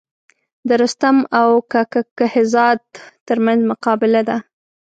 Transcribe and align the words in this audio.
د 0.67 0.69
رستم 0.81 1.17
او 1.39 1.49
کک 1.71 1.93
کهزاد 2.17 2.79
تر 3.27 3.37
منځ 3.45 3.59
مقابله 3.71 4.21
ده. 4.29 4.37